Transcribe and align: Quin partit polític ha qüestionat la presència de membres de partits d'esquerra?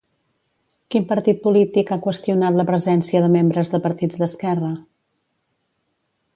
Quin 0.93 1.03
partit 1.11 1.43
polític 1.43 1.91
ha 1.95 1.99
qüestionat 2.07 2.57
la 2.61 2.67
presència 2.71 3.23
de 3.27 3.31
membres 3.37 3.73
de 3.75 3.83
partits 3.87 4.21
d'esquerra? 4.23 4.73